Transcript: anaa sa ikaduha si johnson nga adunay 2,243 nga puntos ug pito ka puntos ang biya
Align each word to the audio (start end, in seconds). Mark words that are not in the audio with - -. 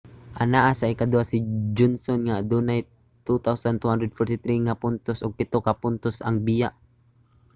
anaa 0.43 0.69
sa 0.79 0.87
ikaduha 0.93 1.21
si 1.31 1.37
johnson 1.79 2.19
nga 2.23 2.37
adunay 2.41 2.79
2,243 3.27 4.65
nga 4.65 4.75
puntos 4.83 5.19
ug 5.25 5.37
pito 5.39 5.57
ka 5.67 5.73
puntos 5.83 6.15
ang 6.21 6.37
biya 6.45 6.69